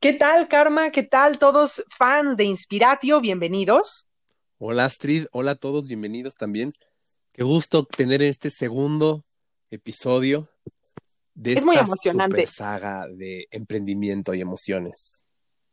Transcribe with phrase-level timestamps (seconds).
[0.00, 0.88] ¿Qué tal, Karma?
[0.88, 3.20] ¿Qué tal todos fans de Inspiratio?
[3.20, 4.06] Bienvenidos.
[4.56, 6.72] Hola Astrid, hola a todos, bienvenidos también.
[7.32, 9.22] Qué gusto tener este segundo
[9.70, 10.48] episodio
[11.34, 12.46] de es esta emocionante.
[12.46, 15.26] super saga de emprendimiento y emociones.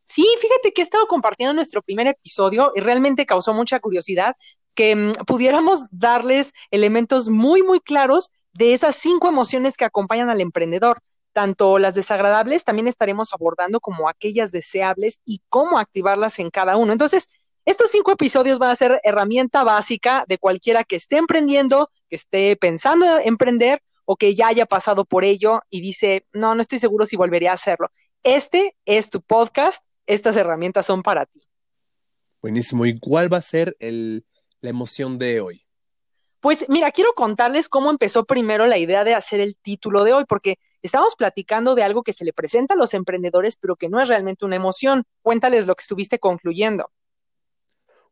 [0.04, 4.36] Sí, fíjate que he estado compartiendo nuestro primer episodio y realmente causó mucha curiosidad
[4.74, 10.42] que mm, pudiéramos darles elementos muy, muy claros de esas cinco emociones que acompañan al
[10.42, 10.98] emprendedor.
[11.38, 16.92] Tanto las desagradables también estaremos abordando como aquellas deseables y cómo activarlas en cada uno.
[16.92, 17.28] Entonces,
[17.64, 22.56] estos cinco episodios van a ser herramienta básica de cualquiera que esté emprendiendo, que esté
[22.56, 26.80] pensando en emprender o que ya haya pasado por ello y dice, no, no estoy
[26.80, 27.86] seguro si volvería a hacerlo.
[28.24, 31.46] Este es tu podcast, estas herramientas son para ti.
[32.42, 32.84] Buenísimo.
[32.84, 34.26] ¿Y cuál va a ser el,
[34.60, 35.64] la emoción de hoy?
[36.40, 40.24] Pues mira, quiero contarles cómo empezó primero la idea de hacer el título de hoy,
[40.28, 44.00] porque estamos platicando de algo que se le presenta a los emprendedores, pero que no
[44.00, 45.04] es realmente una emoción.
[45.22, 46.90] Cuéntales lo que estuviste concluyendo.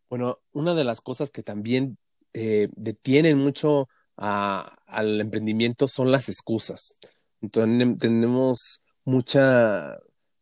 [0.09, 1.99] Bueno, una de las cosas que también
[2.33, 6.95] eh, detienen mucho a, al emprendimiento son las excusas.
[7.41, 9.99] Entonces, tenemos mucha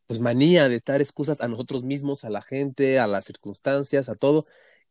[0.07, 4.15] pues manía de dar excusas a nosotros mismos, a la gente, a las circunstancias, a
[4.15, 4.45] todo.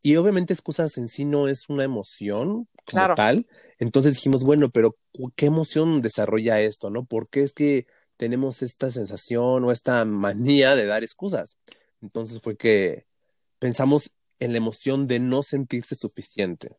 [0.04, 3.16] Y obviamente excusas en sí no es una emoción como Claro.
[3.16, 3.48] tal.
[3.80, 4.98] Entonces dijimos, bueno, pero
[5.38, 7.06] ¿qué emoción desarrolla esto, no?
[7.06, 7.88] ¿Por qué es que
[8.18, 11.58] tenemos esta sensación o esta manía de dar excusas?
[12.02, 13.06] Entonces fue que
[13.60, 16.76] pensamos en la emoción de no sentirse suficiente.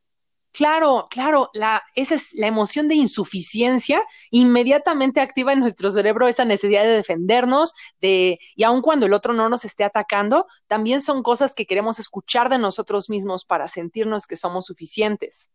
[0.55, 6.44] Claro, claro, la, esa es la emoción de insuficiencia, inmediatamente activa en nuestro cerebro esa
[6.44, 11.24] necesidad de defendernos, de, y aun cuando el otro no nos esté atacando, también son
[11.24, 15.50] cosas que queremos escuchar de nosotros mismos para sentirnos que somos suficientes.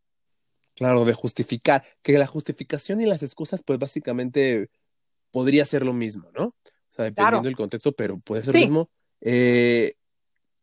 [0.75, 4.69] Claro, de justificar, que la justificación y las excusas, pues básicamente
[5.31, 6.47] podría ser lo mismo, ¿no?
[6.47, 6.53] O
[6.93, 7.41] sea, dependiendo Claro.
[7.41, 8.59] del contexto, pero puede ser Sí.
[8.59, 8.89] lo mismo.
[9.21, 9.93] Eh,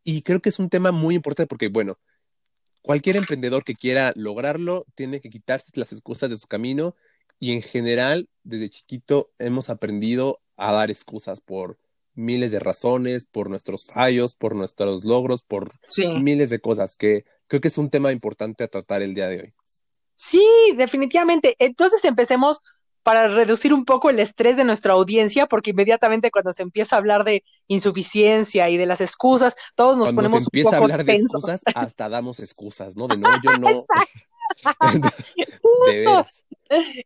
[0.03, 1.97] y creo que es un tema muy importante porque, bueno,
[2.87, 6.95] cualquier emprendedor que quiera lograrlo tiene que quitarse las excusas de su camino
[7.39, 11.77] y en general, desde chiquito hemos aprendido a dar excusas por
[12.15, 16.07] miles de razones, por nuestros fallos, por nuestros logros, por Sí.
[16.07, 19.41] miles de cosas que creo que es un tema importante a tratar el día de
[19.41, 19.53] hoy.
[20.15, 20.43] Sí,
[20.77, 21.55] definitivamente.
[21.59, 22.61] Entonces empecemos
[23.07, 26.99] para reducir un poco el estrés de nuestra audiencia, porque inmediatamente cuando se empieza a
[26.99, 30.71] hablar de insuficiencia y de las excusas, todos nos Cuando se ponemos un empieza a
[30.73, 31.41] poco hablar de tensos.
[31.41, 33.07] excusas, hasta damos excusas, ¿no?
[33.07, 33.69] De no, yo no.
[33.69, 34.19] Exacto.
[35.87, 36.43] De veras.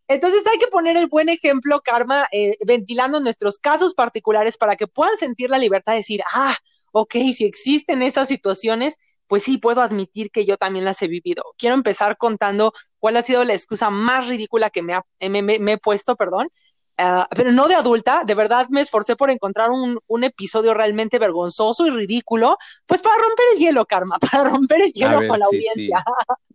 [0.07, 4.87] Entonces hay que poner el buen ejemplo, Karma, eh, ventilando nuestros casos particulares para que
[4.87, 6.57] puedan sentir la libertad de decir, ah,
[6.93, 8.97] ok, si existen esas situaciones,
[9.31, 11.43] pues sí, puedo admitir que yo también las he vivido.
[11.57, 15.59] Quiero empezar contando cuál ha sido la excusa más ridícula que me, ha- me- me-
[15.59, 16.49] me he puesto, perdón.
[16.97, 21.17] Ah, pero no de adulta, de verdad me esforcé por encontrar un, un episodio realmente
[21.17, 25.39] vergonzoso y ridículo, pues para romper el hielo, Karma, para romper el hielo ver, con
[25.39, 25.97] la sí, audiencia.
[25.97, 26.05] sí.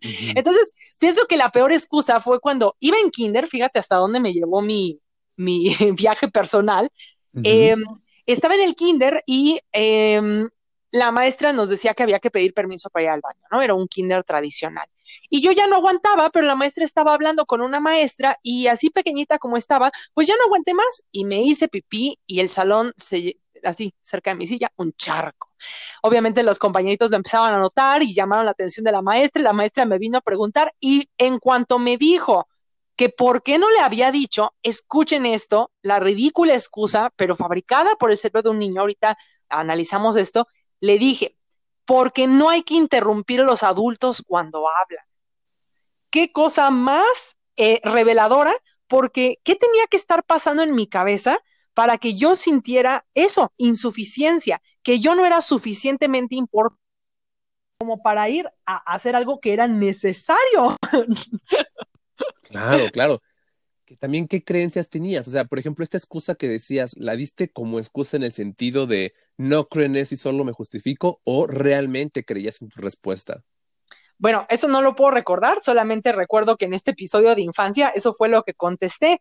[0.35, 4.33] Entonces, pienso que la peor excusa fue cuando iba en kinder, fíjate hasta dónde me
[4.33, 5.01] llevó mi,
[5.37, 6.89] mi viaje personal.
[7.43, 7.77] Eh,
[8.27, 10.47] estaba en el kinder y eh,
[10.99, 13.63] la maestra nos decía que había que pedir permiso para ir al baño, ¿no?
[13.63, 14.87] Era un kinder tradicional.
[15.31, 18.91] Y yo ya no aguantaba, pero la maestra estaba hablando con una maestra y así
[18.91, 22.93] pequeñita como estaba, pues ya no aguanté más y me hice pipí y el salón
[22.97, 25.51] se así cerca de mi silla, un charco.
[26.03, 29.45] Obviamente los compañeritos lo empezaban a notar y llamaron la atención de la maestra y
[29.45, 32.49] la maestra me vino a preguntar y en cuanto me dijo
[32.97, 38.11] que por qué no le había dicho, escuchen esto, la ridícula excusa, pero fabricada por
[38.11, 39.19] el cerebro de un niño, ahorita
[39.49, 40.49] analizamos esto,
[40.81, 41.37] le dije,
[41.85, 45.05] porque no hay que interrumpir a los adultos cuando hablan.
[46.11, 48.53] Qué cosa más eh, reveladora,
[48.87, 51.39] porque ¿qué tenía que estar pasando en mi cabeza
[51.75, 56.83] para que yo sintiera eso, insuficiencia, que yo no era suficientemente importante
[57.79, 60.77] como para ir a hacer algo que era necesario?
[62.43, 63.21] Claro, claro.
[63.99, 65.29] También qué creencias tenías.
[65.29, 68.87] O sea, por ejemplo, esta excusa que decías, ¿la diste como excusa en el sentido
[68.87, 71.21] de no creo en eso y solo me justifico?
[71.25, 73.45] ¿O realmente creías en tu respuesta?
[74.19, 78.13] Bueno, eso no lo puedo recordar, solamente recuerdo que en este episodio de infancia eso
[78.13, 79.21] fue lo que contesté.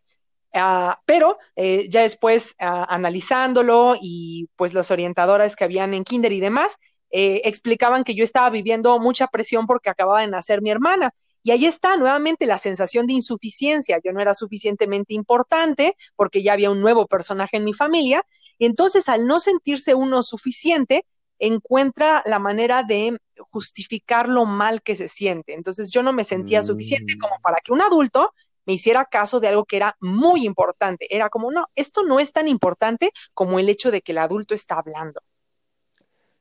[0.54, 6.32] Uh, pero eh, ya después uh, analizándolo y pues las orientadoras que habían en kinder
[6.32, 6.78] y demás
[7.10, 11.10] eh, explicaban que yo estaba viviendo mucha presión porque acababa de nacer mi hermana
[11.46, 14.00] y ahí está nuevamente la sensación de insuficiencia.
[14.04, 18.24] Yo no era suficientemente importante porque ya había un nuevo personaje en mi familia.
[18.58, 21.06] Y entonces, al no sentirse uno suficiente,
[21.38, 23.16] encuentra la manera de
[23.50, 25.54] justificar lo mal que se siente.
[25.54, 26.64] Entonces, yo no me sentía Mm.
[26.64, 28.34] suficiente como para que un adulto
[28.64, 31.06] me hiciera caso de algo que era muy importante.
[31.14, 34.52] Era como, no, esto no es tan importante como el hecho de que el adulto
[34.52, 35.20] está hablando.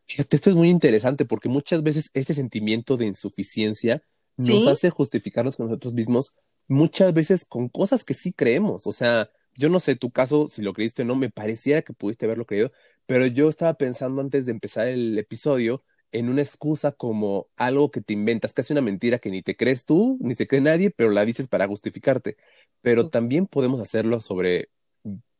[0.07, 4.01] Fíjate, esto es muy interesante porque muchas veces este sentimiento de insuficiencia
[4.37, 6.31] nos hace justificarnos con nosotros mismos,
[6.67, 8.87] muchas veces con cosas que sí creemos.
[8.87, 11.93] O sea, yo no sé tu caso, si lo creíste o no, me parecía que
[11.93, 12.71] pudiste haberlo creído,
[13.05, 18.01] pero yo estaba pensando antes de empezar el episodio en una excusa como algo que
[18.01, 21.09] te inventas, casi una mentira que ni te crees tú, ni se cree nadie, pero
[21.09, 22.37] la dices para justificarte.
[22.81, 24.69] Pero también podemos hacerlo sobre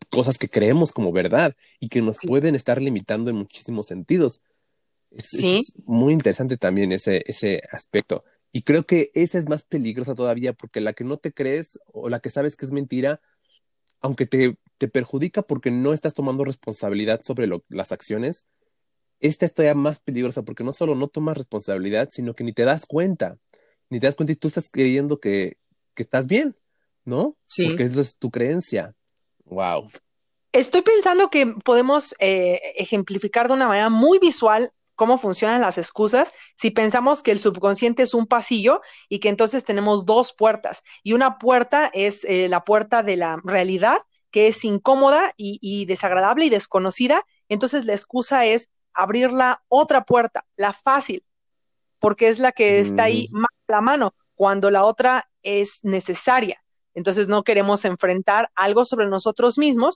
[0.09, 4.44] cosas que creemos como verdad y que nos pueden estar limitando en muchísimos sentidos.
[5.18, 5.57] sí.
[5.59, 8.24] es muy interesante también ese, ese aspecto.
[8.56, 12.07] Y creo que esa es más peligrosa todavía porque la que no te crees o
[12.07, 13.19] la que sabes que es mentira,
[14.00, 18.46] aunque te, te perjudica porque no estás tomando responsabilidad sobre las acciones,
[19.19, 22.63] esta es todavía más peligrosa porque no solo no tomas responsabilidad, sino que ni te
[22.63, 23.38] das cuenta,
[23.90, 25.57] ni te das cuenta y tú estás creyendo que,
[25.94, 26.56] que estás bien,
[27.04, 27.36] ¿no?
[27.48, 27.68] Sí.
[27.68, 28.96] Porque eso es tu creencia.
[29.44, 29.92] Wow.
[30.54, 36.31] Estoy pensando que podemos eh, ejemplificar de una manera muy visual cómo funcionan las excusas
[36.56, 41.13] si pensamos que el subconsciente es un pasillo y que entonces tenemos dos puertas y
[41.13, 44.00] una puerta es eh, la puerta de la realidad
[44.36, 50.44] que es incómoda y, desagradable y desconocida, entonces la excusa es abrir la otra puerta,
[50.57, 51.24] la fácil,
[52.00, 53.39] porque es la que está ahí mm.
[53.39, 56.62] más a la mano, cuando la otra es necesaria.
[56.94, 59.95] Entonces no queremos enfrentar algo sobre nosotros mismos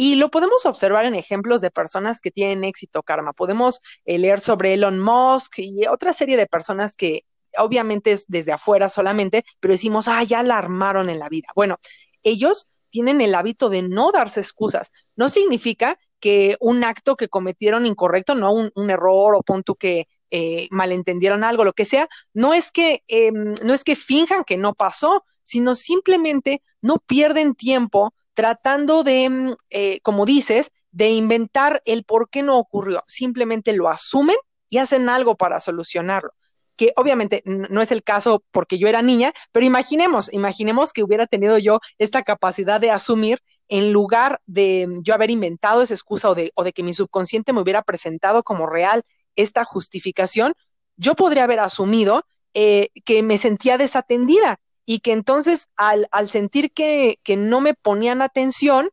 [0.00, 3.32] y lo podemos observar en ejemplos de personas que tienen éxito, Karma.
[3.32, 7.22] Podemos eh, leer sobre Elon Musk y otra serie de personas que
[7.58, 11.48] obviamente es desde afuera solamente, pero decimos, ah, ya la armaron en la vida.
[11.56, 11.78] Bueno,
[12.22, 14.92] ellos tienen el hábito de no darse excusas.
[15.16, 20.68] No significa que un acto que cometieron incorrecto, no un, error o punto que eh,
[20.70, 24.74] malentendieron algo, lo que sea, no es que em, no es que finjan que no
[24.74, 32.04] pasó, sino simplemente no pierden tiempo tratando de, mm, eh, como dices, de inventar el
[32.04, 33.02] por qué no ocurrió.
[33.08, 34.36] Simplemente lo asumen
[34.70, 36.30] y hacen algo para solucionarlo.
[36.76, 41.26] Que obviamente no es el caso porque yo era niña, pero imaginemos, imaginemos que hubiera
[41.26, 46.30] tenido yo esta capacidad de asumir en lugar de mm, yo haber inventado esa excusa
[46.30, 49.02] o de, o de que mi subconsciente me hubiera presentado como real
[49.34, 50.52] esta justificación,
[50.96, 52.22] yo podría haber asumido
[52.54, 57.74] eh, que me sentía desatendida y que entonces al, al sentir que, que, no me
[57.74, 58.88] ponían atención,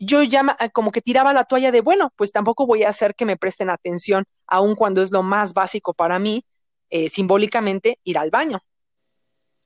[0.00, 3.26] yo ya como que tiraba la toalla de, bueno, pues tampoco voy a hacer que
[3.26, 6.44] me presten atención, aun cuando es lo más básico para mí,
[6.90, 8.58] eh, simbólicamente, ir al baño.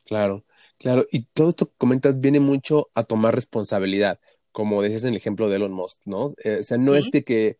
[0.05, 0.45] Claro,
[0.77, 1.07] claro.
[1.11, 4.21] Y todo esto que comentas viene mucho a tomar responsabilidad,
[4.53, 6.35] como decías en el ejemplo de Elon Musk, ¿no?
[6.45, 7.59] Eh, o sea, no es de que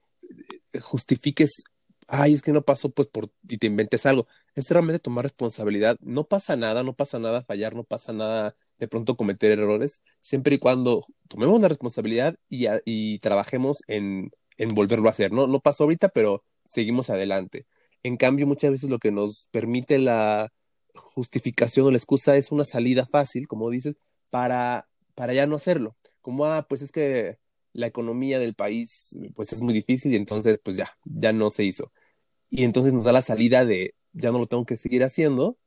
[0.79, 1.65] justifiques,
[2.07, 5.97] ay, es que no pasó, pues, por, y te inventes algo es realmente tomar responsabilidad.
[6.01, 10.57] No pasa nada, no pasa nada fallar, no pasa nada de pronto cometer errores, siempre
[10.57, 15.33] y cuando tomemos la responsabilidad y, y trabajemos en, en, volverlo a hacer.
[15.33, 15.47] ¿no?
[15.47, 17.67] no pasó ahorita, pero seguimos adelante.
[18.03, 20.53] En cambio, muchas veces lo que nos permite la
[20.95, 23.97] justificación o la excusa es una salida fácil, como dices,
[24.31, 25.97] para, para ya no hacerlo.
[26.21, 27.39] Como, ah, pues es que
[27.73, 31.65] la economía del país pues es muy difícil y entonces pues ya, ya no se
[31.65, 31.93] hizo.
[32.51, 35.59] Y entonces nos da la salida de, ya no lo tengo que seguir haciendo,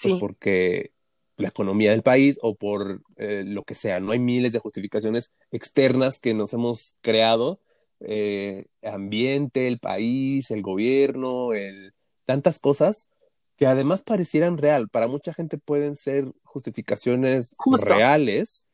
[0.00, 0.92] pues porque
[1.36, 5.32] la economía del país o por eh, lo que sea, no hay miles de justificaciones
[5.50, 7.60] externas que nos hemos creado,
[8.00, 13.08] eh, ambiente, el país, el gobierno, el, tantas cosas
[13.56, 14.88] que además parecieran real.
[14.88, 18.66] Para mucha gente pueden ser justificaciones reales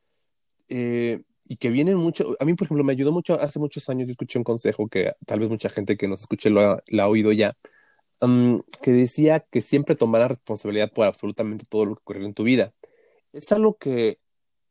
[0.68, 2.36] eh, y que vienen mucho.
[2.38, 4.08] A mí, por ejemplo, me ayudó mucho hace muchos años.
[4.08, 7.02] Yo escuché un consejo que tal vez mucha gente que nos escuche lo ha, lo
[7.02, 7.54] ha oído ya,
[8.82, 12.72] que decía que siempre tomara responsabilidad por absolutamente todo lo que ocurrió en tu vida.
[13.32, 14.18] Es algo que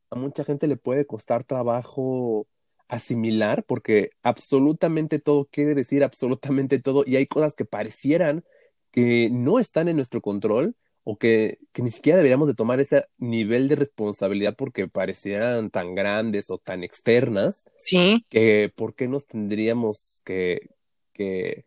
[0.09, 2.47] a mucha gente le puede costar trabajo
[2.87, 8.43] asimilar porque absolutamente todo quiere decir absolutamente todo y hay cosas que parecieran
[8.91, 13.03] que no están en nuestro control o que, que, ni siquiera deberíamos de tomar ese
[13.17, 17.69] nivel de responsabilidad porque parecieran tan grandes o tan externas.
[17.75, 18.25] Sí.
[18.29, 20.69] Que por qué nos tendríamos que,
[21.11, 21.65] que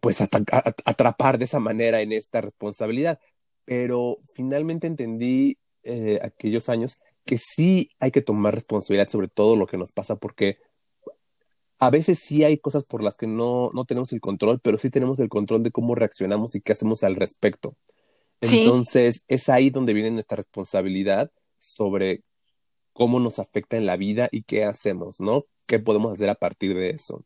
[0.00, 3.18] pues atrapar de esa manera en esta responsabilidad.
[3.64, 9.66] Pero finalmente entendí eh, aquellos años que sí hay que tomar responsabilidad sobre todo lo
[9.66, 10.58] que nos pasa porque
[11.78, 14.88] a veces sí hay cosas por las que no, no tenemos el control, pero sí
[14.88, 17.76] tenemos el control de cómo reaccionamos y qué hacemos al respecto.
[18.40, 22.22] Entonces, es ahí donde viene nuestra responsabilidad sobre
[22.92, 25.44] cómo nos afecta en la vida y qué hacemos, ¿no?
[25.66, 27.24] ¿Qué podemos hacer a partir de eso?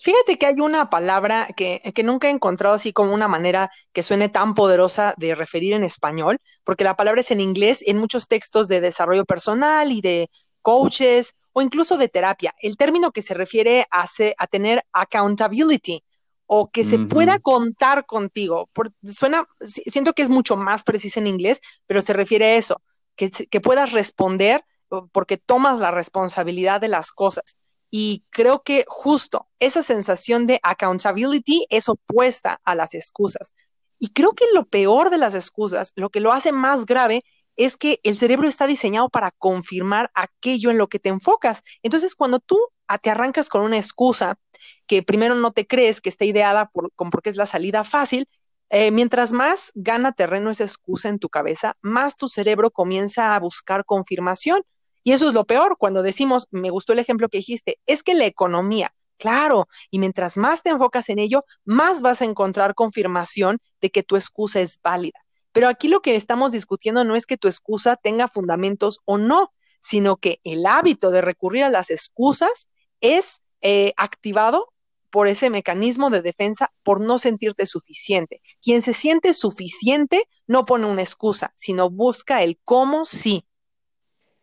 [0.00, 4.02] Fíjate que hay una palabra que, que, nunca he encontrado así como una manera que
[4.02, 8.28] suene tan poderosa de referir en español, porque la palabra es en inglés en muchos
[8.28, 10.30] textos de desarrollo personal y de
[10.62, 12.54] coaches o incluso de terapia.
[12.60, 14.06] El término que se refiere a,
[14.38, 16.02] a tener accountability
[16.46, 18.68] o que se pueda contar contigo.
[19.04, 22.80] suena, siento que es mucho más preciso en inglés, pero se refiere a eso,
[23.16, 24.64] que, que puedas responder
[25.12, 27.56] porque tomas la responsabilidad de las cosas.
[27.90, 33.52] Y creo que justo esa sensación de accountability es opuesta a las excusas.
[33.98, 37.24] Y creo que lo peor de las excusas, lo que lo hace más grave,
[37.56, 41.62] es que el cerebro está diseñado para confirmar aquello en lo que te enfocas.
[41.82, 42.58] Entonces, cuando tú
[43.02, 44.38] te arrancas con una excusa
[44.86, 48.28] que primero no te crees que está ideada por, porque es la salida fácil,
[48.68, 53.40] eh, mientras más gana terreno esa excusa en tu cabeza, más tu cerebro comienza a
[53.40, 54.62] buscar confirmación.
[55.06, 58.12] Y eso es lo peor cuando decimos, me gustó el ejemplo que dijiste, es que
[58.12, 63.60] la economía, claro, y mientras más te enfocas en ello, más vas a encontrar confirmación
[63.80, 65.24] de que tu excusa es válida.
[65.52, 69.52] Pero aquí lo que estamos discutiendo no es que tu excusa tenga fundamentos o no,
[69.78, 72.66] sino que el hábito de recurrir a las excusas
[73.00, 74.72] es eh, activado
[75.10, 78.42] por ese mecanismo de defensa por no sentirte suficiente.
[78.60, 83.44] Quien se siente suficiente no pone una excusa, sino busca el cómo sí.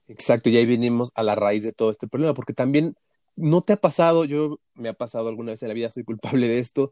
[0.07, 2.95] Exacto, y ahí venimos a la raíz de todo este problema, porque también
[3.35, 6.47] no te ha pasado, yo me ha pasado alguna vez en la vida, soy culpable
[6.47, 6.91] de esto,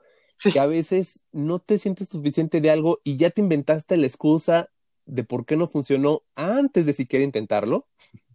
[0.51, 4.69] que a veces no te sientes suficiente de algo y ya te inventaste la excusa
[5.05, 7.87] de por qué no funcionó antes de siquiera intentarlo.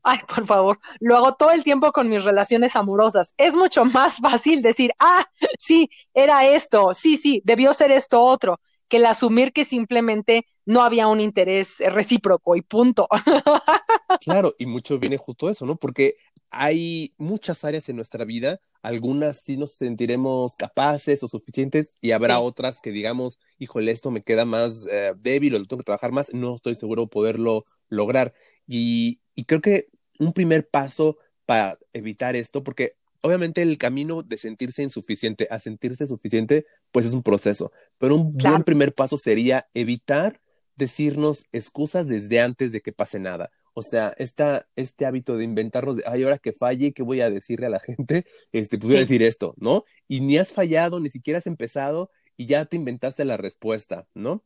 [0.05, 3.35] Ay, por favor, lo hago todo el tiempo con mis relaciones amorosas.
[3.39, 5.27] Es mucho más fácil decir, ah,
[5.59, 10.83] sí, era esto, sí, sí, debió ser esto otro que el asumir que simplemente no
[10.83, 13.09] había un interés recíproco y punto.
[14.19, 15.77] Claro, y mucho viene justo eso, ¿no?
[15.77, 16.17] Porque
[16.51, 22.41] hay muchas áreas en nuestra vida, algunas sí nos sentiremos capaces o suficientes y habrá
[22.41, 26.13] otras que digamos, híjole, esto me queda más eh, débil o lo tengo que trabajar
[26.13, 28.35] más, no estoy seguro poderlo lograr.
[28.67, 29.89] Y, y creo que
[30.19, 32.95] un primer paso para evitar esto, porque
[33.27, 38.31] obviamente el camino de sentirse insuficiente a sentirse suficiente, pues es un proceso, pero un
[38.31, 40.41] buen primer paso sería evitar
[40.77, 43.51] decirnos excusas desde antes de que pase nada.
[43.75, 47.29] O sea, esta, este hábito de inventarnos, de, ay, ahora que falle, ¿qué voy a
[47.29, 48.25] decirle a la gente?
[48.53, 49.85] Este, pues decir esto, ¿no?
[50.07, 54.45] Y ni has fallado, ni siquiera has empezado y ya te inventaste la respuesta, ¿no?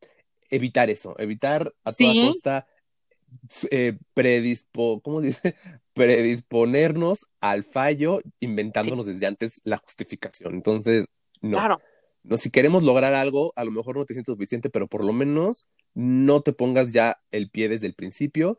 [0.50, 2.66] Evitar eso, evitar a toda costa
[3.70, 5.54] eh, predispo, ¿cómo dice?
[5.94, 10.54] predisponernos al fallo inventándonos desde antes la justificación.
[10.54, 11.06] Entonces,
[11.40, 11.76] no.
[12.22, 15.12] No, si queremos lograr algo, a lo mejor no te sientes suficiente, pero por lo
[15.12, 18.58] menos no te pongas ya el pie desde el principio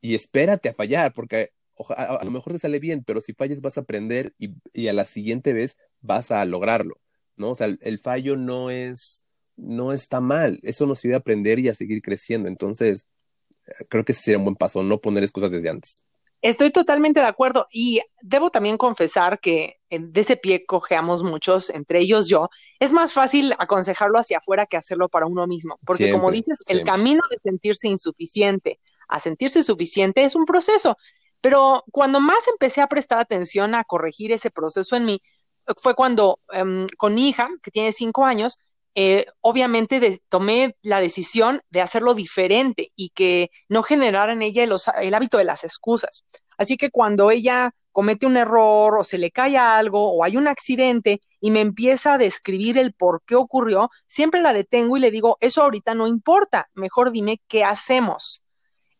[0.00, 1.50] y espérate a fallar, porque
[1.96, 5.04] a, lo mejor te sale bien, pero si falles vas a aprender y, a la
[5.04, 7.00] siguiente vez vas a lograrlo,
[7.36, 7.50] ¿no?
[7.50, 9.24] O sea, el, el, fallo no es,
[9.56, 12.48] no está mal, eso nos ayuda a aprender y a seguir creciendo.
[12.48, 13.08] Entonces,
[13.88, 16.04] creo que ese sería un buen paso, no poner excusas desde antes.
[16.42, 22.00] Estoy totalmente de acuerdo y debo también confesar que de ese pie cojeamos muchos, entre
[22.00, 22.50] ellos yo.
[22.78, 26.84] Es más fácil aconsejarlo hacia afuera que hacerlo para uno mismo, porque como dices, el
[26.84, 28.78] camino de sentirse insuficiente
[29.08, 30.98] a sentirse suficiente es un proceso.
[31.40, 35.22] Pero cuando más empecé a prestar atención a corregir ese proceso en mí,
[35.78, 38.58] fue cuando em, con mi hija, que tiene cinco años,
[38.94, 45.14] eh, obviamente tomé la decisión de hacerlo diferente y que no generara en ella el
[45.14, 46.24] hábito de las excusas.
[46.56, 50.48] Así que cuando ella comete un error o se le cae algo o hay un
[50.48, 55.10] accidente y me empieza a describir el por qué ocurrió, siempre la detengo y le
[55.10, 58.42] digo, eso ahorita no importa, mejor dime qué hacemos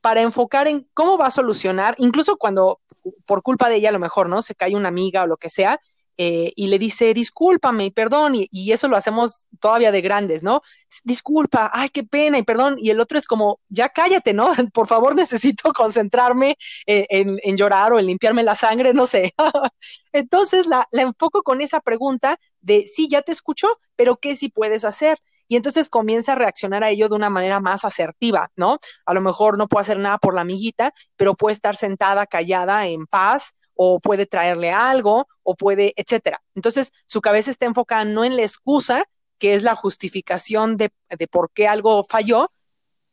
[0.01, 2.81] para enfocar en cómo va a solucionar, incluso cuando
[3.27, 4.43] por culpa de ella a lo mejor, ¿no?
[4.43, 5.81] Se cae una amiga o lo que sea,
[6.17, 10.63] eh, y le dice, discúlpame y perdón, y, eso lo hacemos todavía de grandes, ¿no?
[11.05, 14.49] Disculpa, ay, qué pena y perdón, y el otro es como, ya cállate, ¿no?
[14.73, 16.57] Por favor, necesito concentrarme
[16.87, 19.35] eh, en, llorar o en limpiarme la sangre, no sé.
[20.13, 24.49] Entonces la, la enfoco con esa pregunta de, sí, ya te escucho, pero ¿qué sí
[24.49, 25.19] puedes hacer?
[25.49, 28.79] y entonces comienza a reaccionar a ello de una manera más asertiva, ¿no?
[29.07, 32.87] A lo mejor no puede hacer nada por la amiguita, pero puede estar sentada, callada,
[32.87, 36.43] en paz, o puede traerle algo, o puede, etcétera.
[36.55, 39.05] Entonces, su cabeza está enfocada no en la excusa,
[39.39, 40.91] que es la justificación de,
[41.31, 42.51] por qué algo falló,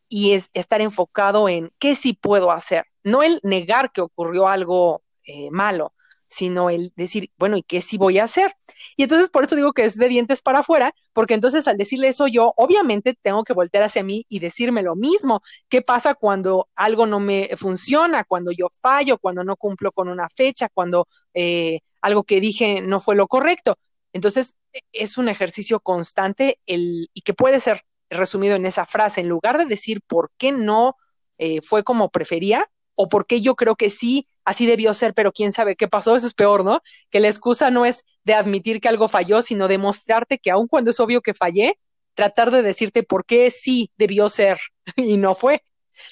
[0.07, 5.03] y es estar enfocado en qué sí puedo hacer, no el negar que ocurrió algo
[5.25, 5.93] eh, malo,
[6.31, 8.55] sino el decir, bueno, ¿y qué sí voy a hacer?
[8.95, 12.07] Y entonces por eso digo que es de dientes para afuera, porque entonces al decirle
[12.07, 15.41] eso yo, obviamente tengo que voltear hacia mí y decirme lo mismo.
[15.67, 20.29] ¿Qué pasa cuando algo no me funciona, cuando yo fallo, cuando no cumplo con una
[20.33, 23.75] fecha, cuando eh, algo que dije no fue lo correcto?
[24.13, 29.19] Entonces, e, es un ejercicio constante el, y que puede ser resumido en esa frase,
[29.19, 30.95] en lugar de decir por qué no
[31.37, 32.65] eh, fue como prefería
[33.01, 36.15] o por qué yo creo que sí, así debió ser, pero quién sabe qué pasó,
[36.15, 36.81] eso es peor, ¿no?
[37.09, 40.67] Que la excusa no es de admitir que algo falló, sino de mostrarte que aun
[40.67, 41.79] cuando es obvio que fallé,
[42.13, 44.59] tratar de decirte por qué sí debió ser
[44.95, 45.63] y no fue.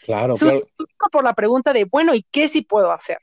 [0.04, 0.68] Claro, claro.
[1.12, 3.20] Por la pregunta de, bueno, ¿y qué sí puedo hacer?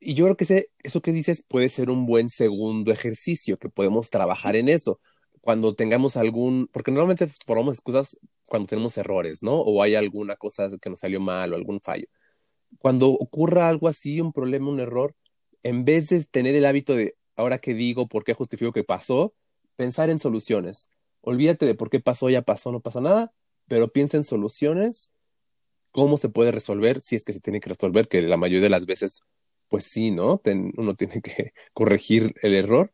[0.00, 4.10] Y yo creo que eso que dices puede ser un buen segundo ejercicio, que podemos
[4.10, 4.98] trabajar en eso.
[5.40, 9.54] Cuando tengamos algún, porque normalmente formamos excusas cuando tenemos errores, ¿no?
[9.54, 12.06] O hay alguna cosa que nos salió mal o algún fallo.
[12.78, 15.14] Cuando ocurra algo así, un problema, un error,
[15.62, 19.34] en vez de tener el hábito de, ahora qué digo, por qué justifico que pasó,
[19.76, 20.88] pensar en soluciones.
[21.20, 23.32] Olvídate de por qué pasó, ya pasó, no pasa nada,
[23.66, 25.12] pero piensa en soluciones,
[25.90, 28.70] cómo se puede resolver, si es que se tiene que resolver, que la mayoría de
[28.70, 29.22] las veces
[29.70, 30.42] pues sí, ¿no?
[30.76, 32.92] uno tiene que corregir el error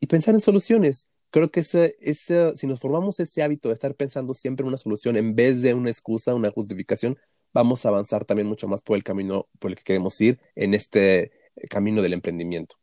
[0.00, 1.08] y pensar en soluciones.
[1.30, 4.76] Creo que ese, ese, si nos formamos ese hábito de estar pensando siempre en una
[4.78, 7.18] solución en vez de una excusa, una justificación,
[7.56, 10.74] vamos a avanzar también mucho más por el camino por el que queremos ir en
[10.74, 11.32] este
[11.70, 12.76] camino del emprendimiento.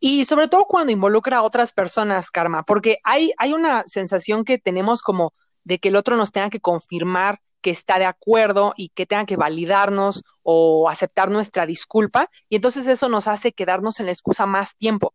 [0.00, 4.56] Y sobre todo cuando involucra a otras personas, Karma, porque hay, hay una sensación que
[4.56, 8.88] tenemos como de que el otro nos tenga que confirmar que está de acuerdo y
[8.90, 12.30] que tenga que validarnos o aceptar nuestra disculpa.
[12.48, 15.12] Y entonces eso nos hace quedarnos en la excusa más tiempo.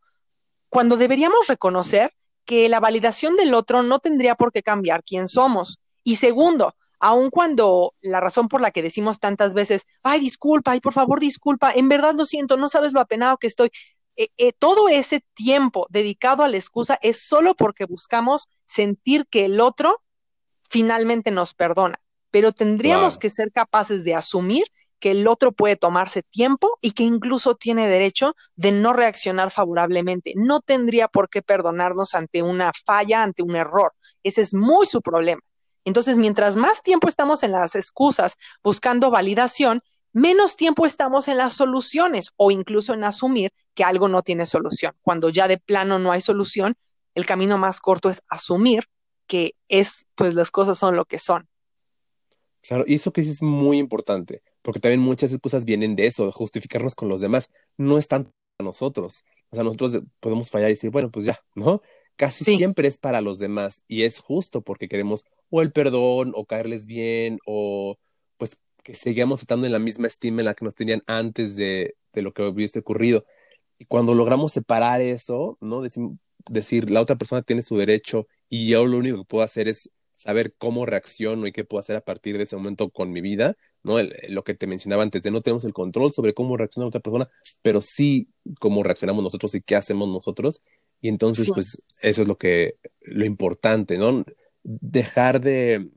[0.70, 2.14] Cuando deberíamos reconocer
[2.46, 5.80] que la validación del otro no tendría por qué cambiar quién somos.
[6.04, 10.80] Y segundo, aun cuando la razón por la que decimos tantas veces, ay, disculpa, ay,
[10.80, 13.70] por favor, disculpa, en verdad lo siento, no sabes lo apenado que estoy.
[14.16, 19.46] Eh, eh, todo ese tiempo dedicado a la excusa es solo porque buscamos sentir que
[19.46, 20.02] el otro
[20.70, 24.66] finalmente nos perdona pero tendríamos que ser capaces de asumir
[25.00, 30.34] que el otro puede tomarse tiempo y que incluso tiene derecho de no reaccionar favorablemente.
[30.36, 33.94] No tendría por qué perdonarnos ante una falla, ante un error.
[34.24, 35.42] Ese es muy su problema.
[35.86, 39.82] Entonces, mientras más tiempo estamos en las excusas buscando validación,
[40.14, 44.94] menos tiempo estamos en las soluciones o incluso en asumir que algo no tiene solución.
[45.02, 46.76] Cuando ya de plano no hay solución,
[47.16, 48.86] el camino más corto es asumir
[49.28, 51.48] que es, pues las cosas son lo que son.
[52.62, 56.32] Claro, y eso que es muy importante, porque también muchas excusas vienen de eso, de
[56.32, 57.50] justificarnos con los demás.
[57.78, 59.24] No es tanto para nosotros.
[59.50, 61.82] O sea, nosotros podemos fallar y decir, bueno, pues ya, ¿no?
[62.16, 66.46] Casi siempre es para los demás y es justo porque queremos o el perdón o
[66.46, 67.98] caerles bien o
[68.38, 71.96] pues que sigamos estando en la misma estima en la que nos tenían antes de,
[72.14, 73.26] de lo que hubiese ocurrido.
[73.78, 75.84] Y cuando logramos separar eso, ¿no?
[76.50, 79.92] decir, la otra persona tiene su derecho y yo lo único que puedo hacer es
[80.16, 83.56] saber cómo reacciono y qué puedo hacer a partir de ese momento con mi vida,
[83.84, 83.96] ¿no?
[84.30, 87.28] lo que te mencionaba antes, de no tenemos el control sobre cómo reacciona otra persona,
[87.64, 90.62] pero sí cómo reaccionamos nosotros y qué hacemos nosotros.
[91.02, 94.24] Y entonces, pues, eso es lo que, lo importante, ¿no?
[94.64, 95.90] Dejar de,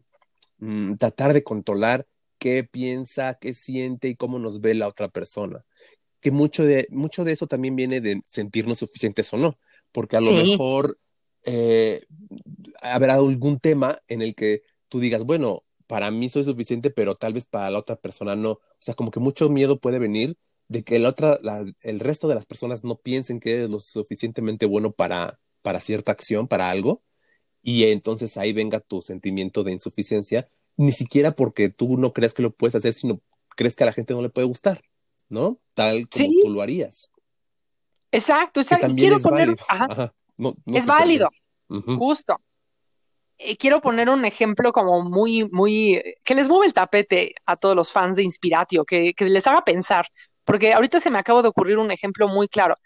[0.58, 2.06] mm, tratar de controlar
[2.38, 5.64] qué piensa, qué siente y cómo nos ve la otra persona.
[6.20, 9.58] Que mucho de, mucho de eso también viene de sentirnos suficientes o no,
[9.92, 10.98] porque a lo mejor
[11.44, 12.04] eh,
[12.82, 17.34] habrá algún tema en el que tú digas, bueno, para mí soy suficiente, pero tal
[17.34, 18.52] vez para la otra persona no.
[18.52, 20.36] O sea, como que mucho miedo puede venir
[20.68, 21.38] de que la otra,
[21.82, 26.12] el resto de las personas no piensen que eres lo suficientemente bueno para, para cierta
[26.12, 27.02] acción, para algo,
[27.64, 32.42] y entonces ahí venga tu sentimiento de insuficiencia, ni siquiera porque tú no creas que
[32.42, 33.20] lo puedes hacer, sino
[33.56, 34.84] crees que a la gente no le puede gustar,
[35.30, 35.58] ¿no?
[35.74, 37.10] Tal como tú lo harías.
[38.12, 38.88] Exacto, exacto.
[38.90, 39.56] Y quiero poner.
[40.66, 41.30] es válido,
[41.96, 42.38] justo.
[43.38, 47.74] Eh, quiero poner un ejemplo como muy, muy, que les mueve el tapete a todos
[47.74, 50.06] los fans de Inspiratio, que, que les haga pensar,
[50.44, 52.76] porque ahorita se me acaba de ocurrir un ejemplo muy claro.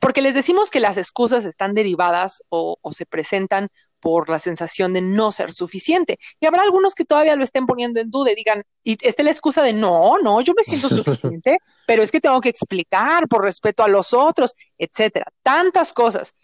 [0.00, 3.68] Porque les decimos que las excusas están derivadas o, o se presentan
[4.00, 6.18] por la sensación de no ser suficiente.
[6.40, 9.30] Y habrá algunos que todavía lo estén poniendo en duda y digan, y esté la
[9.30, 13.42] excusa de no, no, yo me siento suficiente, pero es que tengo que explicar por
[13.42, 15.26] respeto a los otros, etcétera.
[15.42, 16.34] Tantas cosas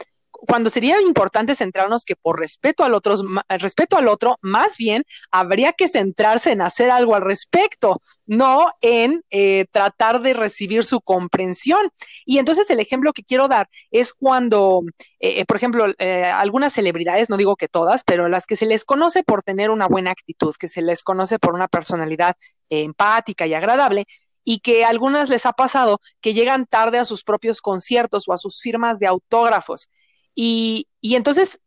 [0.47, 3.15] cuando sería importante centrarnos que por respeto al otro,
[3.49, 9.23] respeto al otro, más bien habría que centrarse en hacer algo al respecto, no en
[9.31, 11.91] eh, tratar de recibir su comprensión.
[12.25, 14.83] Y entonces el ejemplo que quiero dar es cuando,
[15.21, 15.87] eh, eh, por ejemplo,
[16.35, 19.87] algunas celebridades, no digo que todas, pero las que se les conoce por tener una
[19.87, 22.37] buena actitud, que se les conoce por una personalidad
[22.69, 24.07] empática y agradable,
[24.45, 28.33] y que a algunas les ha pasado que llegan tarde a sus propios conciertos o
[28.33, 29.89] a sus firmas de autógrafos
[30.35, 31.61] y, entonces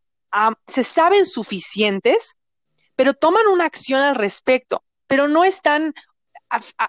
[0.66, 2.36] se saben suficientes,
[2.96, 5.94] pero toman una acción al respecto, pero no están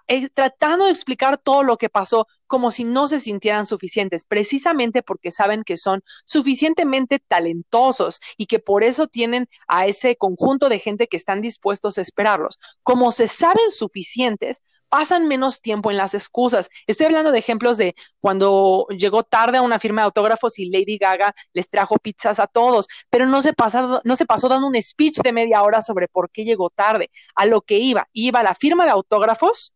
[0.08, 5.04] eh, tratando de explicar todo lo que pasó como si no se sintieran suficientes, precisamente
[5.04, 10.80] porque saben que son suficientemente talentosos y que por eso tienen a ese conjunto de
[10.80, 12.58] gente que están dispuestos a esperarlos.
[12.82, 16.70] Como se saben suficientes, pasan menos tiempo en las excusas.
[16.88, 20.98] Estoy hablando de ejemplos de cuando llegó tarde a una firma de autógrafos y Lady
[20.98, 24.82] Gaga les trajo pizzas a todos, pero no se, pasó, no se pasó dando un
[24.82, 27.10] speech de media hora sobre por qué llegó tarde.
[27.36, 29.74] A lo que iba, iba a la firma de autógrafos,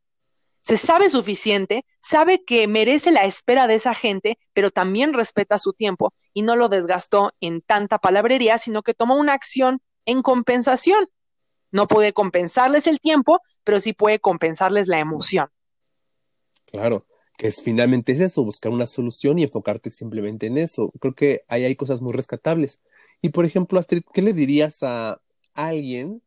[0.62, 5.74] se sabe suficiente, sabe que merece la espera de esa gente, pero también respeta su
[5.74, 11.10] tiempo y no lo desgastó en tanta palabrería, sino que tomó una acción en compensación.
[11.74, 15.50] No puede compensarles el tiempo, pero sí puede compensarles la emoción.
[16.68, 20.94] Claro, que es finalmente es eso, buscar una solución y enfocarte simplemente en eso.
[21.00, 22.80] Creo que ahí hay cosas muy rescatables.
[23.24, 25.20] Y por ejemplo, Astrid, ¿qué le dirías a
[25.56, 26.22] alguien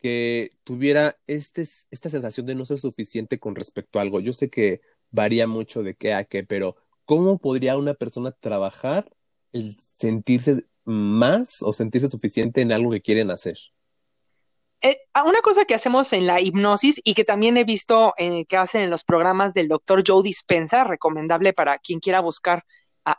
[0.00, 4.20] que tuviera este, esta sensación de no ser suficiente con respecto a algo?
[4.20, 4.80] Yo sé que
[5.10, 9.04] varía mucho de qué a qué, pero ¿cómo podría una persona trabajar
[9.52, 13.58] el sentirse más o sentirse suficiente en algo que quieren hacer?
[14.80, 18.56] Eh, una cosa que hacemos en la hipnosis y que también he visto eh, que
[18.56, 22.64] hacen en los programas del doctor Joe Dispensa, recomendable para quien quiera buscar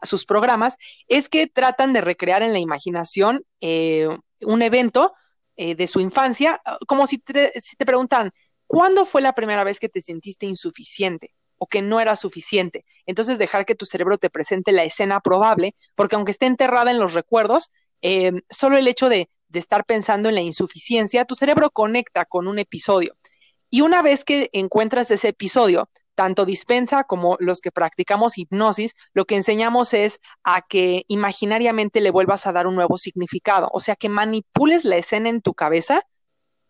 [0.01, 4.07] sus programas, es que tratan de recrear en la imaginación eh,
[4.41, 5.13] un evento
[5.57, 8.31] de su infancia, como si te, si te preguntan,
[8.67, 11.33] ¿cuándo fue la primera vez que te sentiste insuficiente?
[11.57, 12.83] o que no era suficiente.
[13.05, 16.99] Entonces dejar que tu cerebro te presente la escena probable, porque aunque esté enterrada en
[16.99, 17.71] los recuerdos,
[18.49, 22.59] solo el hecho de de estar pensando en la insuficiencia, tu cerebro conecta con un
[22.59, 23.15] episodio.
[23.69, 29.25] Y una vez que encuentras ese episodio, tanto dispensa como los que practicamos hipnosis, lo
[29.25, 33.95] que enseñamos es a que imaginariamente le vuelvas a dar un nuevo significado, o sea,
[33.95, 36.01] que manipules la escena en tu cabeza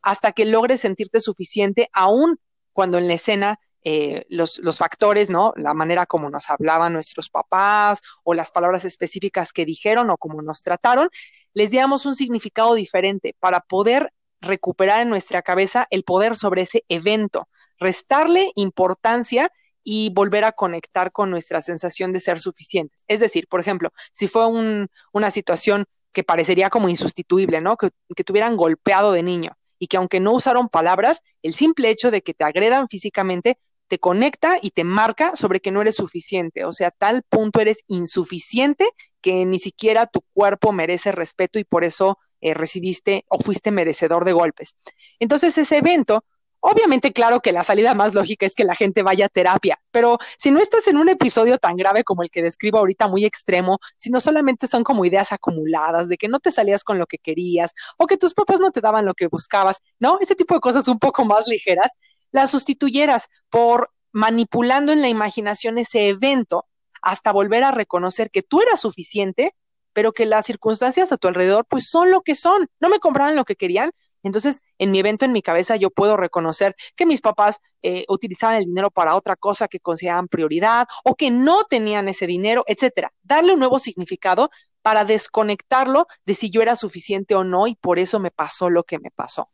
[0.01, 2.39] hasta que logres sentirte suficiente, aún
[2.73, 5.54] cuando en la escena eh, los, factores, ¿no?
[5.58, 10.41] La manera como nos hablaban nuestros papás o las palabras específicas que dijeron o cómo
[10.41, 11.08] nos trataron,
[11.54, 14.10] les diéramos un significado diferente para poder
[14.41, 19.52] recuperar en nuestra cabeza el poder sobre ese evento, restarle importancia
[19.84, 23.06] y volver a conectar con nuestra sensación de ser suficientes.
[23.08, 27.78] Es decir, por ejemplo, si fue una situación que parecería como insustituible, ¿no?
[27.78, 32.24] Que, que golpeado de niño y que aunque no usaron palabras, el simple hecho de
[32.24, 36.71] que te agredan físicamente te conecta y te marca sobre que no eres suficiente, o
[36.71, 38.86] sea, tal punto eres insuficiente
[39.21, 44.24] que ni siquiera tu cuerpo merece respeto y por eso eh, recibiste o fuiste merecedor
[44.26, 44.76] de golpes.
[45.19, 46.24] Entonces, ese evento,
[46.60, 50.19] obviamente, claro que la salida más lógica es que la gente vaya a terapia, pero
[50.38, 53.80] si no estás en un episodio tan grave como el que describo ahorita, muy extremo,
[53.98, 57.17] si no solamente son como ideas acumuladas de que no te salías con lo que
[57.17, 60.19] querías o que tus papás no te daban lo que buscabas, ¿no?
[60.21, 61.98] Ese tipo de cosas un poco más ligeras,
[62.36, 66.65] las sustituyeras por manipulando en la imaginación ese evento
[67.02, 69.54] hasta volver a reconocer que tú eras suficiente,
[69.93, 73.38] pero que las circunstancias a tu alrededor pues son lo que son, no me compraban
[73.38, 73.91] lo que querían.
[74.21, 78.58] Entonces, en mi evento, en mi cabeza, yo puedo reconocer que mis papás eh, utilizaban
[78.58, 83.13] el dinero para otra cosa que consideraban prioridad o que no tenían ese dinero, etcétera.
[83.24, 84.50] Darle un nuevo significado
[84.82, 88.84] para desconectarlo de si yo era suficiente o no y por eso me pasó lo
[88.84, 89.52] que me pasó.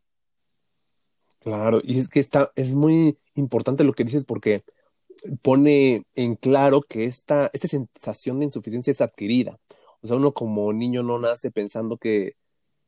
[1.42, 4.62] Claro, y es que está, es muy importante lo que dices porque
[5.42, 9.58] pone en claro que esta, esta sensación de insuficiencia es adquirida.
[10.02, 12.36] O sea, uno como niño no nace pensando que,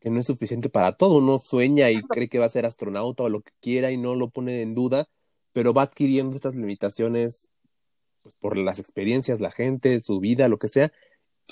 [0.01, 1.19] que no es suficiente para todo.
[1.19, 4.15] Uno sueña y cree que va a ser astronauta o lo que quiera y no
[4.15, 5.09] lo pone en duda,
[5.53, 7.51] pero va adquiriendo estas limitaciones
[8.23, 10.93] pues, por las experiencias, la gente, su vida, lo que sea.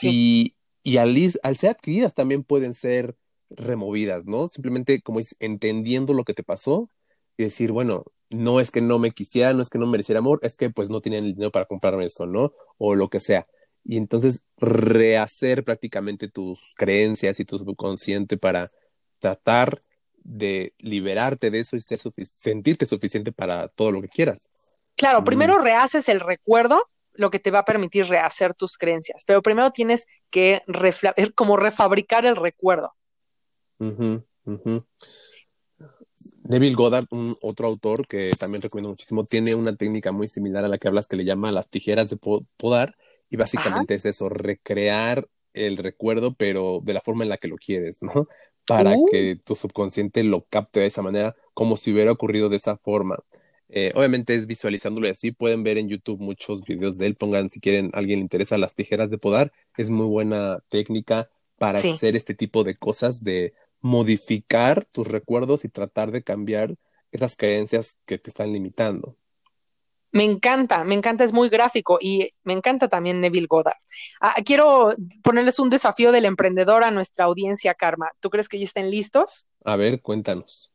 [0.02, 3.16] Y, y al, al ser adquiridas también pueden ser
[3.56, 4.46] removidas, ¿no?
[4.48, 6.88] Simplemente como es entendiendo lo que te pasó
[7.36, 10.40] y decir, bueno, no es que no me quisiera, no es que no mereciera amor,
[10.42, 12.52] es que pues no tienen el dinero para comprarme eso, ¿no?
[12.78, 13.46] O lo que sea.
[13.84, 18.70] Y entonces rehacer prácticamente tus creencias y tu subconsciente para
[19.18, 19.80] tratar
[20.24, 24.48] de liberarte de eso y ser sentirte suficiente para todo lo que quieras.
[24.96, 25.24] Claro, mm.
[25.24, 26.82] primero rehaces el recuerdo,
[27.14, 30.62] lo que te va a permitir rehacer tus creencias, pero primero tienes que
[31.34, 32.94] como refabricar el recuerdo.
[36.44, 40.68] Neville Goddard, un otro autor que también recomiendo muchísimo, tiene una técnica muy similar a
[40.68, 42.16] la que hablas que le llama las tijeras de
[42.56, 42.96] podar
[43.30, 47.56] y básicamente es eso, recrear el recuerdo pero de la forma en la que lo
[47.56, 48.28] quieres, ¿no?
[48.66, 49.06] Para uh.
[49.10, 53.18] que tu subconsciente lo capte de esa manera, como si hubiera ocurrido de esa forma.
[53.74, 57.16] Eh, obviamente es visualizándolo y así pueden ver en YouTube muchos videos de él.
[57.16, 59.50] Pongan si quieren, alguien le interesa las tijeras de podar.
[59.78, 65.68] Es muy buena técnica para hacer este tipo de cosas de modificar tus recuerdos y
[65.68, 66.76] tratar de cambiar
[67.10, 69.16] esas creencias que te están limitando.
[70.12, 73.78] Me encanta, me encanta, es muy gráfico y me encanta también Neville Goddard.
[74.20, 74.92] Ah, quiero
[75.22, 78.10] ponerles un desafío del emprendedor a nuestra audiencia, Karma.
[78.20, 79.46] ¿Tú crees que ya estén listos?
[79.64, 80.72] A ver, cuéntanos.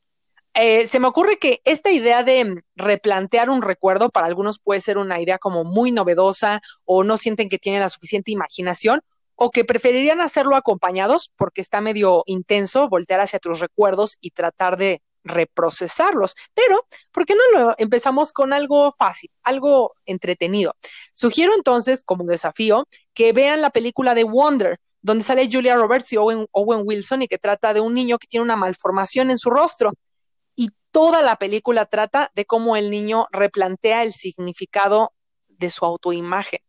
[0.56, 4.98] Eh, se me ocurre que esta idea de replantear un recuerdo para algunos puede ser
[4.98, 9.02] una idea como muy novedosa o no sienten que tienen la suficiente imaginación
[9.38, 14.78] o que preferirían hacerlo acompañados porque está medio intenso voltear hacia tus recuerdos y tratar
[14.78, 16.36] de reprocesarlos.
[16.54, 20.74] Pero, ¿por qué no empezamos con algo fácil, algo entretenido?
[21.14, 26.18] Sugiero entonces, como desafío, que vean la película de Wonder, donde sale Julia Roberts y
[26.18, 29.52] Owen, Owen Wilson y que trata de un niño que tiene una malformación en su
[29.52, 29.94] rostro.
[30.56, 35.14] Y toda la película trata de cómo el niño replantea el significado
[35.48, 36.60] de su autoimagen.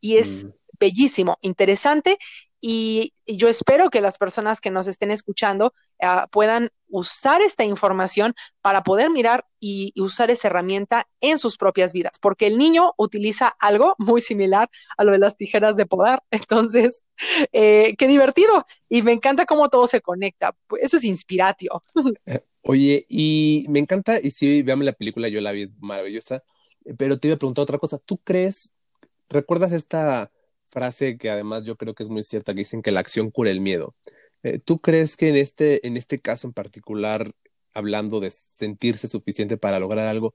[0.00, 0.50] Y es mm.
[0.80, 2.18] Bellísimo, interesante
[2.60, 8.34] y, yo espero que las personas que nos estén escuchando ah, puedan usar esta información
[8.60, 13.54] para poder mirar y, usar esa herramienta en sus propias vidas, porque el niño utiliza
[13.60, 16.22] algo muy similar a lo de las tijeras de podar.
[16.30, 17.04] Entonces,
[17.52, 18.66] eh, qué divertido.
[18.88, 20.54] Y me encanta cómo todo se conecta.
[20.80, 21.82] Eso es inspiratio.
[22.26, 26.42] Eh, oye, y me encanta, y sí, veamos la película, yo la vi, es maravillosa,
[26.98, 27.98] pero te iba a preguntar otra cosa.
[27.98, 28.70] ¿Tú crees,
[29.28, 30.30] recuerdas esta
[30.70, 33.50] frase que además yo creo que es muy cierta, que dicen que la acción cura
[33.50, 33.94] el miedo.
[34.42, 37.32] Eh, ¿Tú crees que en este, en este caso en particular,
[37.74, 40.34] hablando de sentirse suficiente para lograr algo,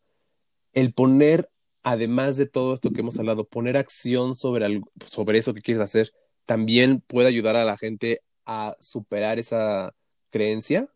[0.73, 1.49] el poner,
[1.83, 5.81] además de todo esto que hemos hablado, poner acción sobre, algo, sobre eso que quieres
[5.83, 6.11] hacer,
[6.45, 9.93] también puede ayudar a la gente a superar esa
[10.29, 10.89] creencia?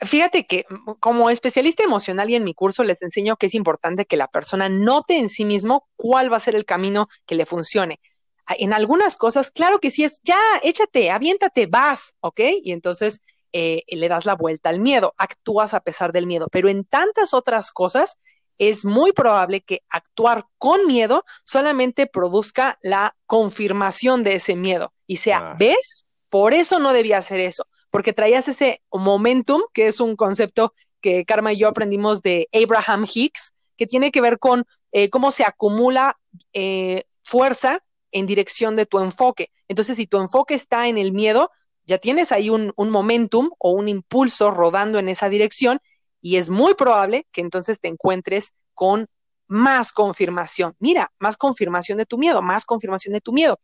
[0.00, 4.06] Fíjate que mm, como especialista emocional y en mi curso les enseño que es importante
[4.06, 7.46] que la persona note en sí mismo cuál va a ser el camino que le
[7.46, 8.00] funcione.
[8.46, 12.40] Ah, en algunas cosas, claro que sí es, ya, échate, aviéntate, vas, ¿ok?
[12.62, 16.68] Y entonces eh, le das la vuelta al miedo, actúas a pesar del miedo, pero
[16.68, 18.18] en tantas otras cosas
[18.58, 25.16] es muy probable que actuar con miedo solamente produzca la confirmación de ese miedo y
[25.16, 26.06] sea, ¿ves?
[26.28, 31.24] Por eso no debía hacer eso porque traías ese momentum, que es un concepto que
[31.24, 35.44] Karma y yo aprendimos de Abraham Hicks, que tiene que ver con eh, cómo se
[35.44, 36.18] acumula
[36.52, 39.50] eh, fuerza en dirección de tu enfoque.
[39.68, 41.50] Entonces, si tu enfoque está en el miedo,
[41.86, 45.80] ya tienes ahí un, un momentum o un impulso rodando en esa dirección
[46.20, 49.08] y es muy probable que entonces te encuentres con
[49.46, 50.74] más confirmación.
[50.78, 53.58] Mira, más confirmación de tu miedo, más confirmación de tu miedo.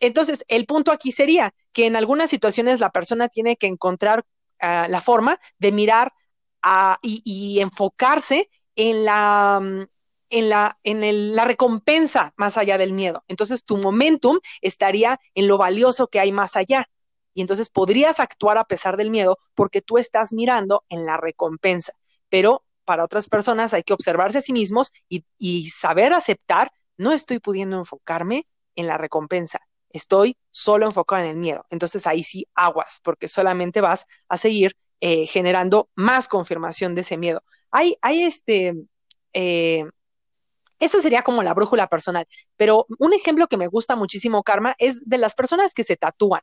[0.00, 4.24] Entonces, el punto aquí sería que en algunas situaciones la persona tiene que encontrar
[4.60, 6.12] ah, la forma de mirar
[6.62, 9.86] ah, y, enfocarse en la, mm,
[10.30, 13.24] en, la, en la recompensa más allá del miedo.
[13.28, 16.88] Entonces, tu momentum estaría en lo valioso que hay más allá.
[17.34, 21.92] Y entonces podrías actuar a pesar del miedo porque tú estás mirando en la recompensa.
[22.30, 27.12] Pero para otras personas hay que observarse a sí mismos y, y saber aceptar, no
[27.12, 29.65] estoy pudiendo enfocarme en la recompensa
[29.96, 31.64] estoy solo enfocado en el miedo.
[31.70, 37.16] Entonces ahí sí aguas, porque solamente vas a seguir eh, generando más confirmación de ese
[37.16, 37.42] miedo.
[37.70, 38.74] Hay, hay este,
[39.32, 39.84] eh,
[40.78, 45.00] esa sería como la brújula personal, pero un ejemplo que me gusta muchísimo, Karma, es
[45.08, 46.42] de las personas que se tatúan,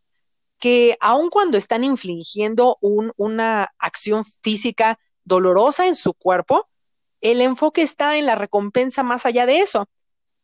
[0.60, 6.68] que aun cuando están infligiendo una acción física dolorosa en su cuerpo,
[7.22, 9.88] el enfoque está en la recompensa más allá de eso,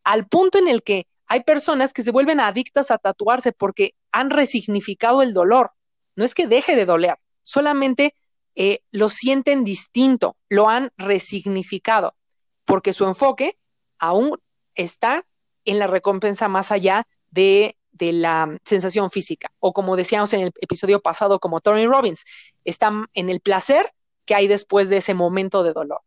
[0.04, 4.32] al punto en el que hay personas que se vuelven adictas a tatuarse porque han
[4.32, 5.72] resignificado el dolor.
[6.16, 8.16] No es que deje de doler, solamente
[8.56, 12.16] eh, lo sienten distinto, lo han resignificado,
[12.66, 13.58] porque su enfoque
[14.00, 14.38] aún
[14.74, 15.24] está
[15.66, 19.52] en la recompensa más allá de, de la sensación física.
[19.60, 22.26] O como decíamos en el episodio pasado, como Tony Robbins,
[22.66, 23.94] está en el placer
[24.26, 26.02] que hay después de ese momento de dolor.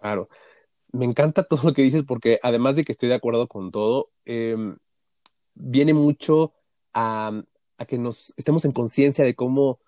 [0.00, 0.28] Claro
[0.94, 4.10] me encanta todo lo que dices porque además de que estoy de acuerdo con todo,
[4.24, 4.76] em,
[5.54, 6.52] viene mucho
[6.94, 7.42] a,
[7.88, 9.80] que nos estemos en conciencia de cómo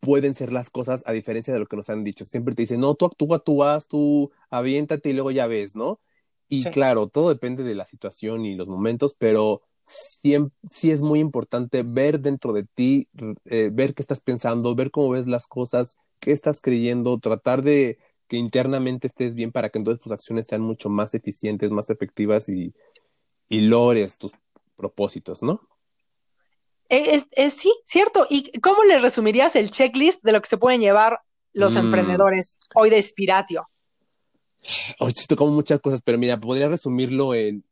[0.00, 2.24] pueden ser las cosas a diferencia de lo que nos han dicho.
[2.24, 6.00] Siempre te dicen, no, tú actúa, tú vas, tú aviéntate y luego ya ves, ¿no?
[6.48, 10.36] Y claro, todo depende de la situación y los momentos, pero sí,
[10.70, 13.08] sí es muy importante ver dentro de ti,
[13.44, 17.98] eh, ver qué estás pensando, ver cómo ves las cosas, qué estás creyendo, tratar de
[18.28, 22.48] que internamente estés bien para que entonces tus acciones sean mucho más eficientes, más efectivas
[22.48, 22.74] y,
[23.48, 24.32] y logres tus
[24.76, 25.60] propósitos, ¿no?
[26.88, 28.26] Es, sí, cierto.
[28.30, 31.20] ¿Y cómo le resumirías el checklist de lo que se pueden llevar
[31.52, 31.78] los mm.
[31.78, 33.66] emprendedores hoy de Spiratio?
[34.98, 37.64] Hoy estoy como muchas cosas, pero mira, podría resumirlo en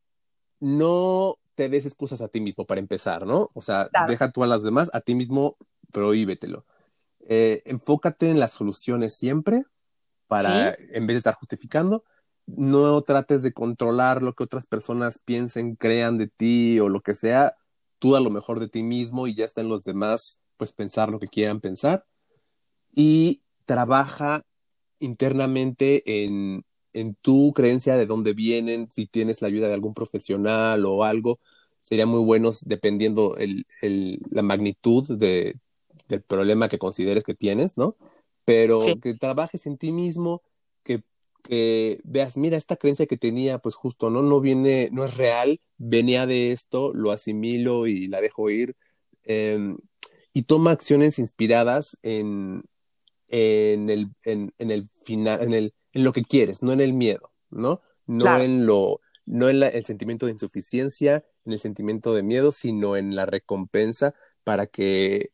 [0.59, 3.49] no te des excusas a ti mismo para empezar, ¿no?
[3.53, 5.57] O sea, deja tú a las demás, a ti mismo
[5.91, 6.65] prohíbetelo.
[7.27, 9.65] eh, enfócate en las soluciones siempre
[10.27, 12.03] para, en vez de estar justificando,
[12.45, 17.15] no trates de controlar lo que otras personas piensen, crean de ti o lo que
[17.15, 17.55] sea,
[17.99, 21.09] tú a lo mejor de ti mismo y ya está en los demás, pues pensar
[21.09, 22.05] lo que quieran pensar.
[22.93, 24.43] Y trabaja
[24.99, 26.63] internamente en,
[26.93, 31.39] en tu creencia de dónde vienen, si tienes la ayuda de algún profesional o algo,
[31.81, 35.59] sería muy bueno dependiendo el, el, la magnitud de,
[36.07, 37.95] del problema que consideres que tienes, ¿no?
[38.47, 40.41] Pero que trabajes en ti mismo,
[40.81, 41.03] que,
[41.43, 44.21] que, veas, mira, esta creencia que tenía, pues justo, ¿no?
[44.21, 48.77] No viene, no es real, venía de esto, lo asimilo y la dejo ir.
[49.23, 49.77] Em,
[50.31, 52.63] y toma acciones inspiradas en,
[53.27, 56.93] en el, en, en el final, en el, en lo que quieres, no en el
[56.93, 57.81] miedo, ¿no?
[58.05, 62.95] No en lo, no en el sentimiento de insuficiencia, en el sentimiento de miedo, sino
[62.95, 65.31] en la recompensa para que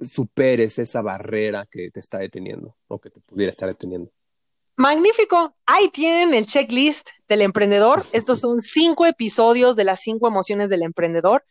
[0.00, 4.10] superes esa barrera que te está deteniendo o que te pudiera estar deteniendo.
[4.76, 5.54] Magnífico.
[5.66, 8.04] Ahí tienen el checklist del emprendedor.
[8.12, 11.44] Estos son cinco episodios de las cinco emociones del emprendedor.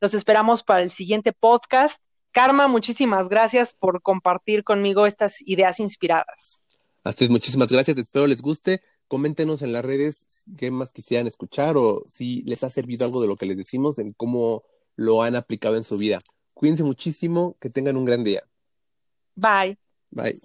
[0.00, 2.02] Los esperamos para el siguiente podcast.
[2.32, 6.62] Karma, muchísimas gracias por compartir conmigo estas ideas inspiradas.
[7.04, 7.96] Así es, muchísimas gracias.
[7.98, 8.82] Espero les guste.
[9.06, 13.28] Coméntenos en las redes qué más quisieran escuchar o si les ha servido algo de
[13.28, 14.64] lo que les decimos, en cómo
[14.96, 16.18] lo han aplicado en su vida.
[16.54, 18.42] Cuídense muchísimo, que tengan un gran día.
[19.36, 19.76] Bye.
[20.10, 20.40] Bye.